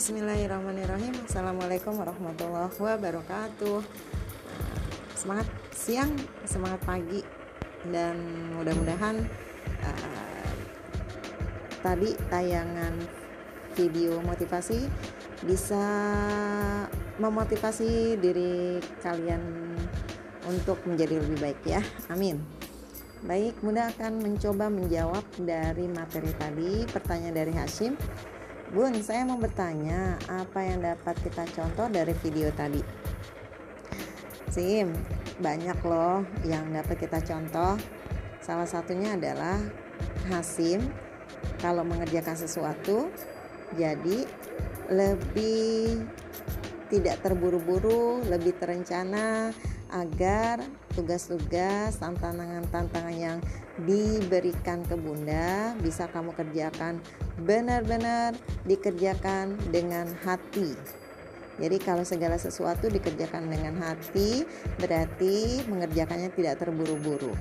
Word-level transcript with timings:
Bismillahirrahmanirrahim. 0.00 1.12
Assalamualaikum 1.28 1.92
warahmatullahi 1.92 2.72
wabarakatuh. 2.72 3.84
Semangat 5.12 5.44
siang, 5.76 6.16
semangat 6.48 6.80
pagi 6.88 7.20
Dan 7.84 8.16
mudah-mudahan 8.56 9.20
uh, 9.84 10.48
Tadi 11.84 12.16
tayangan 12.32 12.96
video 13.76 14.24
motivasi 14.24 14.88
Bisa 15.44 15.84
memotivasi 17.20 18.16
diri 18.24 18.80
kalian 19.04 19.44
Untuk 20.48 20.80
menjadi 20.88 21.20
lebih 21.20 21.44
baik 21.44 21.60
ya. 21.68 21.84
Amin. 22.08 22.40
Baik, 23.28 23.60
Bunda 23.60 23.92
akan 23.92 24.16
mencoba 24.16 24.72
menjawab 24.72 25.28
dari 25.36 25.92
materi 25.92 26.32
tadi 26.40 26.88
Pertanyaan 26.88 27.36
dari 27.36 27.52
Hashim 27.52 28.00
Bun, 28.70 28.94
saya 29.02 29.26
mau 29.26 29.34
bertanya 29.34 30.14
apa 30.30 30.62
yang 30.62 30.78
dapat 30.78 31.18
kita 31.26 31.42
contoh 31.58 31.90
dari 31.90 32.14
video 32.22 32.54
tadi? 32.54 32.78
Sim, 34.46 34.94
banyak 35.42 35.74
loh 35.82 36.22
yang 36.46 36.70
dapat 36.70 37.02
kita 37.02 37.18
contoh. 37.18 37.74
Salah 38.38 38.70
satunya 38.70 39.18
adalah 39.18 39.58
Hasim 40.30 40.86
kalau 41.58 41.82
mengerjakan 41.82 42.38
sesuatu 42.38 43.10
jadi 43.74 44.22
lebih 44.86 46.06
tidak 46.90 47.22
terburu-buru, 47.22 48.20
lebih 48.26 48.58
terencana 48.58 49.54
agar 49.94 50.58
tugas-tugas, 50.94 51.98
tantangan-tantangan 52.02 53.14
yang 53.14 53.38
diberikan 53.86 54.82
ke 54.84 54.98
Bunda 54.98 55.74
bisa 55.78 56.10
kamu 56.10 56.34
kerjakan 56.34 56.98
benar-benar 57.46 58.34
dikerjakan 58.66 59.54
dengan 59.70 60.10
hati. 60.26 60.74
Jadi 61.60 61.76
kalau 61.78 62.02
segala 62.02 62.40
sesuatu 62.40 62.88
dikerjakan 62.88 63.46
dengan 63.46 63.76
hati 63.84 64.48
berarti 64.80 65.62
mengerjakannya 65.68 66.32
tidak 66.32 66.58
terburu-buru. 66.58 67.36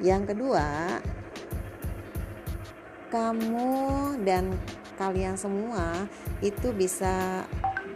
Yang 0.00 0.32
kedua, 0.32 0.98
kamu 3.10 3.74
dan 4.22 4.54
kalian 4.94 5.34
semua 5.34 6.06
itu 6.40 6.70
bisa 6.70 7.44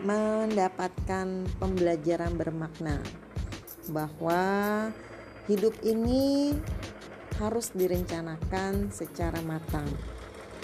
mendapatkan 0.04 1.48
pembelajaran 1.56 2.36
bermakna 2.36 3.00
bahwa 3.88 4.44
hidup 5.48 5.72
ini 5.80 6.52
harus 7.40 7.72
direncanakan 7.72 8.92
secara 8.92 9.40
matang. 9.42 9.88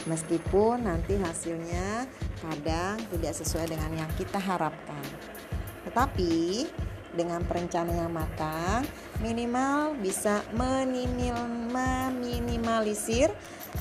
Meskipun 0.08 0.88
nanti 0.88 1.20
hasilnya 1.20 2.08
kadang 2.41 2.96
tidak 3.12 3.36
sesuai 3.36 3.68
dengan 3.68 3.92
yang 3.96 4.08
kita 4.16 4.41
harapkan. 4.41 5.05
Tetapi 5.84 6.64
dengan 7.11 7.42
perencanaan 7.42 8.06
yang 8.06 8.14
matang, 8.14 8.86
minimal 9.18 9.98
bisa 9.98 10.46
meminimalisir 10.55 13.34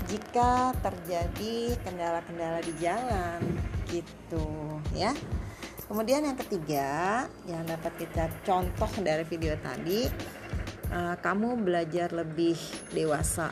jika 0.10 0.74
terjadi 0.82 1.78
kendala-kendala 1.86 2.58
di 2.66 2.74
jalan 2.82 3.38
gitu 3.88 4.82
ya. 4.98 5.14
Kemudian 5.90 6.22
yang 6.22 6.38
ketiga 6.38 7.26
yang 7.50 7.66
dapat 7.66 7.90
kita 7.98 8.30
contoh 8.46 8.94
dari 9.02 9.26
video 9.26 9.58
tadi, 9.58 10.06
uh, 10.94 11.18
kamu 11.18 11.66
belajar 11.66 12.14
lebih 12.14 12.54
dewasa, 12.94 13.50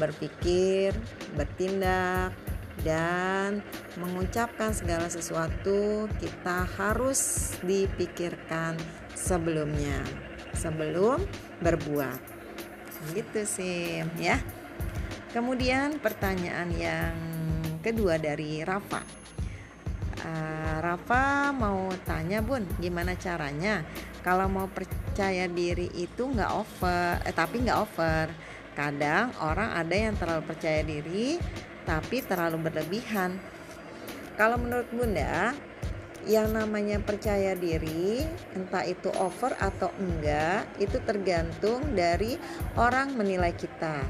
berpikir, 0.00 0.96
bertindak, 1.36 2.32
dan 2.80 3.60
mengucapkan 4.00 4.72
segala 4.72 5.12
sesuatu 5.12 6.08
kita 6.24 6.64
harus 6.80 7.52
dipikirkan 7.60 8.80
sebelumnya, 9.12 10.00
sebelum 10.56 11.20
berbuat. 11.60 12.16
Gitu 13.12 13.44
sih, 13.44 14.00
ya. 14.16 14.40
Kemudian 15.36 16.00
pertanyaan 16.00 16.72
yang 16.72 17.12
kedua 17.84 18.16
dari 18.16 18.64
Rafa 18.64 19.23
uh, 20.24 20.76
Rafa 20.80 21.52
mau 21.52 21.92
tanya 22.08 22.40
bun 22.40 22.64
gimana 22.80 23.14
caranya 23.14 23.84
kalau 24.24 24.48
mau 24.48 24.66
percaya 24.72 25.44
diri 25.44 25.92
itu 25.92 26.24
nggak 26.24 26.52
over 26.56 27.20
eh, 27.28 27.34
tapi 27.36 27.60
nggak 27.60 27.78
over? 27.78 28.26
Kadang 28.74 29.30
orang 29.38 29.70
ada 29.76 29.94
yang 29.94 30.16
terlalu 30.16 30.48
percaya 30.48 30.80
diri 30.80 31.36
tapi 31.84 32.24
terlalu 32.24 32.66
berlebihan. 32.66 33.36
Kalau 34.34 34.56
menurut 34.58 34.88
bunda 34.90 35.52
yang 36.24 36.56
namanya 36.56 36.98
percaya 37.04 37.52
diri 37.52 38.24
entah 38.56 38.82
itu 38.88 39.12
over 39.20 39.52
atau 39.60 39.92
enggak 40.00 40.64
itu 40.80 40.96
tergantung 41.04 41.92
dari 41.92 42.40
orang 42.80 43.12
menilai 43.12 43.52
kita. 43.52 44.00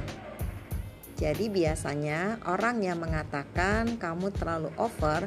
Jadi 1.14 1.50
biasanya 1.50 2.42
orang 2.46 2.82
yang 2.82 3.02
mengatakan 3.02 3.98
kamu 3.98 4.30
terlalu 4.34 4.70
over 4.78 5.26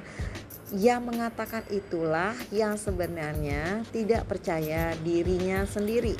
yang 0.75 1.07
mengatakan 1.07 1.63
itulah 1.71 2.35
yang 2.51 2.75
sebenarnya 2.75 3.87
tidak 3.95 4.27
percaya 4.27 4.91
dirinya 4.99 5.63
sendiri. 5.63 6.17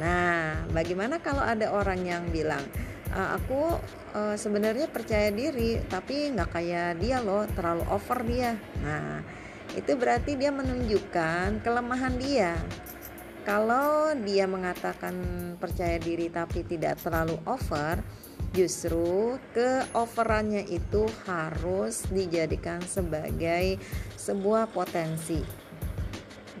Nah, 0.00 0.64
bagaimana 0.72 1.20
kalau 1.20 1.44
ada 1.44 1.76
orang 1.76 2.00
yang 2.08 2.24
bilang, 2.32 2.64
e, 3.12 3.20
"Aku 3.36 3.76
uh, 4.16 4.36
sebenarnya 4.38 4.88
percaya 4.88 5.28
diri, 5.28 5.76
tapi 5.92 6.32
nggak 6.32 6.50
kayak 6.56 6.90
dia 7.04 7.20
loh, 7.20 7.44
terlalu 7.52 7.84
over 7.92 8.24
dia." 8.24 8.56
Nah, 8.80 9.20
itu 9.76 9.92
berarti 10.00 10.40
dia 10.40 10.48
menunjukkan 10.48 11.60
kelemahan 11.60 12.16
dia. 12.16 12.56
Kalau 13.50 14.14
dia 14.22 14.46
mengatakan 14.46 15.18
percaya 15.58 15.98
diri 15.98 16.30
tapi 16.30 16.62
tidak 16.62 17.02
terlalu 17.02 17.34
over, 17.50 17.98
justru 18.54 19.42
keoverannya 19.50 20.70
itu 20.70 21.10
harus 21.26 22.06
dijadikan 22.14 22.78
sebagai 22.86 23.74
sebuah 24.14 24.70
potensi. 24.70 25.42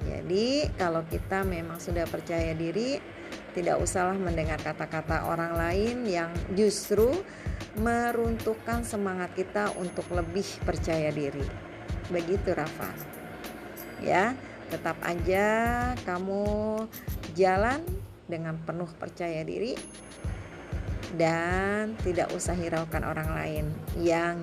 Jadi, 0.02 0.66
kalau 0.74 1.06
kita 1.06 1.46
memang 1.46 1.78
sudah 1.78 2.10
percaya 2.10 2.58
diri, 2.58 2.98
tidak 3.54 3.78
usahlah 3.78 4.18
mendengar 4.18 4.58
kata-kata 4.58 5.30
orang 5.30 5.54
lain 5.54 6.10
yang 6.10 6.34
justru 6.58 7.22
meruntuhkan 7.78 8.82
semangat 8.82 9.30
kita 9.38 9.70
untuk 9.78 10.10
lebih 10.10 10.58
percaya 10.66 11.14
diri. 11.14 11.46
Begitu, 12.10 12.50
Rafa. 12.50 12.90
Ya, 14.02 14.34
tetap 14.70 14.96
aja 15.02 15.46
kamu 16.06 16.46
jalan 17.34 17.82
dengan 18.30 18.54
penuh 18.62 18.88
percaya 18.94 19.42
diri 19.42 19.74
dan 21.18 21.98
tidak 22.06 22.30
usah 22.30 22.54
hiraukan 22.54 23.02
orang 23.02 23.34
lain 23.34 23.64
yang 23.98 24.38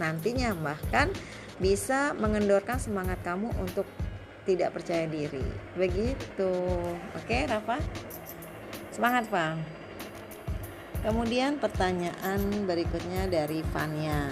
nantinya 0.00 0.56
bahkan 0.56 1.12
bisa 1.60 2.16
mengendorkan 2.16 2.80
semangat 2.80 3.20
kamu 3.20 3.52
untuk 3.60 3.84
tidak 4.46 4.72
percaya 4.78 5.04
diri. 5.10 5.42
Begitu. 5.74 6.52
Oke, 7.18 7.44
Rafa? 7.50 7.82
Semangat, 8.94 9.26
Bang. 9.28 9.60
Kemudian 11.02 11.58
pertanyaan 11.60 12.40
berikutnya 12.64 13.28
dari 13.28 13.60
Fania. 13.74 14.30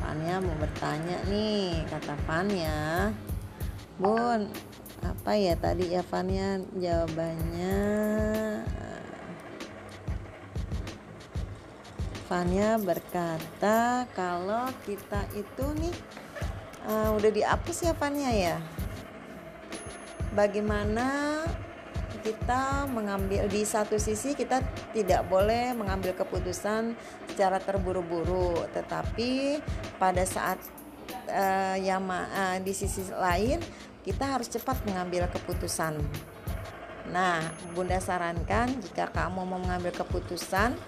Fania 0.00 0.42
mau 0.42 0.56
bertanya 0.58 1.16
nih, 1.30 1.86
kata 1.88 2.14
Fania. 2.26 3.12
Bun, 4.00 4.48
apa 5.04 5.36
ya 5.36 5.52
tadi 5.60 5.92
ya 5.92 6.00
Fania? 6.00 6.56
Jawabannya 6.72 7.76
Fania 12.24 12.80
berkata 12.80 14.08
kalau 14.16 14.72
kita 14.88 15.28
itu 15.36 15.66
nih 15.76 15.92
uh, 16.88 17.12
udah 17.12 17.28
dihapus 17.28 17.84
ya 17.84 17.92
Fania 17.92 18.32
ya? 18.32 18.56
Bagaimana 20.32 21.44
kita 22.24 22.88
mengambil 22.88 23.52
di 23.52 23.68
satu 23.68 24.00
sisi 24.00 24.32
kita 24.32 24.64
tidak 24.96 25.28
boleh 25.28 25.76
mengambil 25.76 26.16
keputusan 26.16 26.96
secara 27.28 27.60
terburu-buru 27.60 28.64
tetapi 28.72 29.60
pada 30.00 30.24
saat 30.24 30.56
uh, 31.30 31.76
yang 31.78 32.04
uh, 32.06 32.58
di 32.60 32.72
sisi 32.74 33.08
lain 33.10 33.58
kita 34.06 34.36
harus 34.36 34.48
cepat 34.48 34.80
mengambil 34.88 35.28
keputusan 35.32 36.00
nah 37.10 37.42
Bunda 37.74 37.98
sarankan 37.98 38.70
jika 38.80 39.10
kamu 39.10 39.42
mau 39.42 39.58
mengambil 39.58 39.90
keputusan 39.90 40.78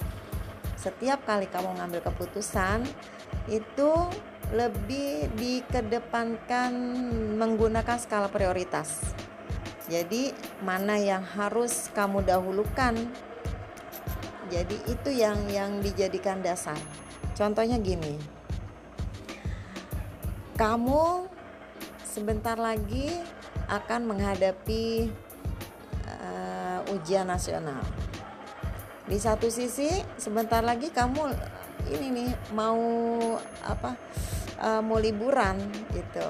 setiap 0.82 1.22
kali 1.22 1.46
kamu 1.46 1.78
mengambil 1.78 2.02
keputusan 2.10 2.82
itu 3.46 3.90
lebih 4.52 5.32
dikedepankan 5.38 6.74
menggunakan 7.40 7.96
skala 7.96 8.28
prioritas. 8.28 9.14
Jadi 9.88 10.34
mana 10.60 11.00
yang 11.00 11.24
harus 11.24 11.88
kamu 11.96 12.26
dahulukan? 12.26 12.94
Jadi 14.52 14.76
itu 14.84 15.10
yang 15.14 15.48
yang 15.48 15.80
dijadikan 15.80 16.44
dasar. 16.44 16.76
Contohnya 17.32 17.80
gini. 17.80 18.18
kamu 20.52 21.31
sebentar 22.12 22.60
lagi 22.60 23.08
akan 23.72 24.12
menghadapi 24.12 25.08
uh, 26.04 26.92
ujian 26.92 27.24
nasional. 27.24 27.80
Di 29.08 29.16
satu 29.16 29.48
sisi, 29.48 29.88
sebentar 30.20 30.60
lagi 30.60 30.92
kamu 30.92 31.32
ini 31.88 32.08
nih 32.12 32.30
mau 32.52 32.76
apa? 33.64 33.96
Uh, 34.60 34.84
mau 34.84 35.00
liburan 35.00 35.56
gitu. 35.96 36.28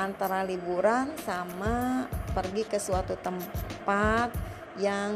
Antara 0.00 0.40
liburan 0.42 1.12
sama 1.20 2.08
pergi 2.32 2.64
ke 2.64 2.80
suatu 2.80 3.14
tempat 3.20 4.32
yang 4.80 5.12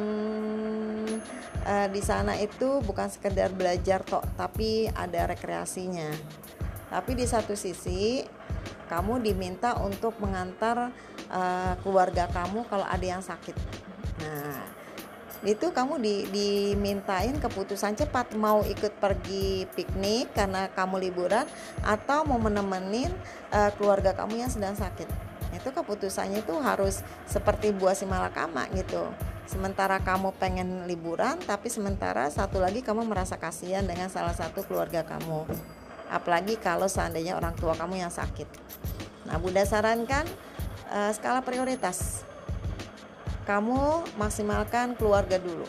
uh, 1.65 1.89
di 1.89 1.99
sana 2.05 2.37
itu 2.37 2.85
bukan 2.85 3.09
sekedar 3.09 3.57
belajar 3.57 4.05
tok, 4.05 4.37
tapi 4.37 4.85
ada 4.93 5.33
rekreasinya. 5.33 6.13
Tapi 6.93 7.17
di 7.19 7.27
satu 7.27 7.57
sisi 7.59 8.23
kamu 8.89 9.21
diminta 9.21 9.77
untuk 9.79 10.17
mengantar 10.19 10.91
uh, 11.29 11.75
keluarga 11.85 12.27
kamu 12.33 12.65
kalau 12.67 12.89
ada 12.89 13.07
yang 13.07 13.21
sakit. 13.21 13.55
Nah, 14.25 14.65
itu 15.47 15.71
kamu 15.71 16.03
di, 16.03 16.15
dimintain 16.35 17.39
keputusan 17.39 17.95
cepat 17.95 18.35
mau 18.35 18.67
ikut 18.67 18.91
pergi 18.99 19.71
piknik 19.71 20.35
karena 20.35 20.67
kamu 20.75 20.99
liburan 20.99 21.47
atau 21.87 22.27
mau 22.27 22.43
menemenin 22.43 23.15
uh, 23.55 23.71
keluarga 23.79 24.17
kamu 24.19 24.43
yang 24.43 24.51
sedang 24.51 24.75
sakit. 24.75 25.07
Itu 25.55 25.71
keputusannya 25.71 26.43
itu 26.43 26.55
harus 26.59 27.07
seperti 27.31 27.71
buah 27.71 27.95
si 27.95 28.03
malakama 28.03 28.67
gitu. 28.75 29.07
Sementara 29.49 29.97
kamu 30.03 30.37
pengen 30.37 30.85
liburan, 30.85 31.41
tapi 31.41 31.73
sementara 31.73 32.29
satu 32.29 32.61
lagi 32.61 32.85
kamu 32.85 33.07
merasa 33.09 33.41
kasihan 33.41 33.87
dengan 33.87 34.13
salah 34.13 34.37
satu 34.37 34.61
keluarga 34.67 35.07
kamu 35.07 35.49
apalagi 36.09 36.57
kalau 36.57 36.89
seandainya 36.89 37.37
orang 37.37 37.55
tua 37.57 37.77
kamu 37.77 38.01
yang 38.03 38.13
sakit. 38.13 38.49
Nah, 39.29 39.37
Bunda 39.37 39.65
sarankan 39.65 40.25
uh, 40.89 41.13
skala 41.13 41.45
prioritas. 41.45 42.25
Kamu 43.45 44.05
maksimalkan 44.21 44.97
keluarga 44.97 45.41
dulu. 45.41 45.65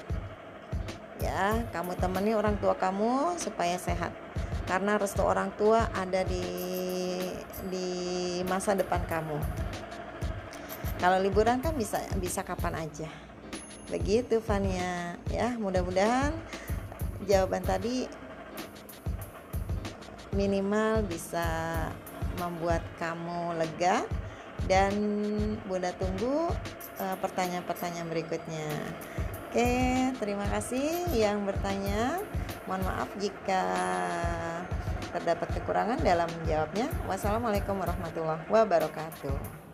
Ya, 1.20 1.68
kamu 1.76 2.00
temani 2.00 2.36
orang 2.36 2.56
tua 2.60 2.76
kamu 2.76 3.36
supaya 3.40 3.76
sehat. 3.76 4.12
Karena 4.68 4.96
restu 4.96 5.24
orang 5.24 5.52
tua 5.56 5.92
ada 5.92 6.24
di 6.24 6.44
di 7.68 7.88
masa 8.48 8.76
depan 8.76 9.04
kamu. 9.08 9.40
Kalau 11.00 11.18
liburan 11.24 11.64
kan 11.64 11.76
bisa 11.76 12.00
bisa 12.20 12.44
kapan 12.44 12.84
aja. 12.88 13.08
Begitu 13.88 14.44
Fania, 14.44 15.16
ya. 15.32 15.56
Mudah-mudahan 15.56 16.36
jawaban 17.26 17.64
tadi 17.64 18.06
minimal 20.34 21.04
bisa 21.08 21.46
membuat 22.38 22.84
kamu 23.02 23.58
lega 23.60 24.06
dan 24.68 24.94
Bunda 25.66 25.92
tunggu 25.96 26.52
uh, 27.00 27.16
pertanyaan-pertanyaan 27.24 28.10
berikutnya. 28.12 28.68
Oke, 29.50 29.72
terima 30.22 30.46
kasih 30.46 31.10
yang 31.16 31.42
bertanya. 31.48 32.22
Mohon 32.70 32.86
maaf 32.86 33.10
jika 33.18 33.64
terdapat 35.10 35.50
kekurangan 35.58 35.98
dalam 36.06 36.30
menjawabnya. 36.42 36.86
Wassalamualaikum 37.10 37.82
warahmatullahi 37.82 38.46
wabarakatuh. 38.46 39.69